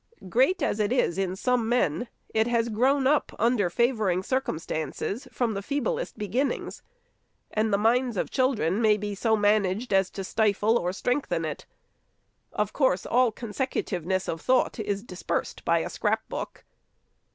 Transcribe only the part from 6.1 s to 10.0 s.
beginnings; and the minds of all children may be managed so